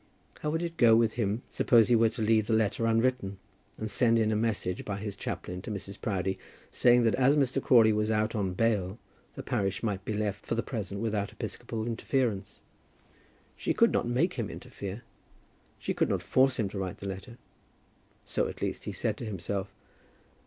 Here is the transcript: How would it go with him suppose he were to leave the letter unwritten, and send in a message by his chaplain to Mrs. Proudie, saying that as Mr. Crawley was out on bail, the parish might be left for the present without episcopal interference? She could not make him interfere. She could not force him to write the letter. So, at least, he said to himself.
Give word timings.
How 0.39 0.49
would 0.49 0.63
it 0.63 0.77
go 0.77 0.95
with 0.95 1.13
him 1.13 1.43
suppose 1.51 1.87
he 1.89 1.95
were 1.95 2.09
to 2.09 2.23
leave 2.23 2.47
the 2.47 2.55
letter 2.55 2.87
unwritten, 2.87 3.37
and 3.77 3.91
send 3.91 4.17
in 4.17 4.31
a 4.31 4.35
message 4.35 4.83
by 4.83 4.97
his 4.97 5.15
chaplain 5.15 5.61
to 5.61 5.69
Mrs. 5.69 6.01
Proudie, 6.01 6.39
saying 6.71 7.03
that 7.03 7.13
as 7.13 7.35
Mr. 7.37 7.61
Crawley 7.61 7.93
was 7.93 8.09
out 8.09 8.33
on 8.33 8.53
bail, 8.55 8.97
the 9.35 9.43
parish 9.43 9.83
might 9.83 10.03
be 10.03 10.15
left 10.15 10.43
for 10.43 10.55
the 10.55 10.63
present 10.63 11.01
without 11.01 11.31
episcopal 11.31 11.85
interference? 11.85 12.61
She 13.55 13.75
could 13.75 13.91
not 13.91 14.07
make 14.07 14.33
him 14.33 14.49
interfere. 14.49 15.03
She 15.77 15.93
could 15.93 16.09
not 16.09 16.23
force 16.23 16.57
him 16.57 16.67
to 16.69 16.79
write 16.79 16.97
the 16.97 17.05
letter. 17.07 17.37
So, 18.25 18.47
at 18.47 18.59
least, 18.63 18.85
he 18.85 18.91
said 18.91 19.17
to 19.17 19.25
himself. 19.25 19.71